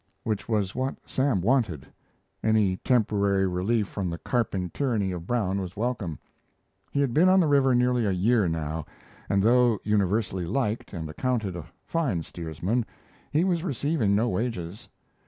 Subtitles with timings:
[0.23, 1.85] Which was what Sam wanted.
[2.43, 6.17] Any temporary relief from the carping tyranny of Brown was welcome.
[6.89, 8.87] He had been on the river nearly a year now,
[9.29, 12.83] and, though universally liked and accounted a fine steersman,
[13.31, 14.89] he was receiving no wages.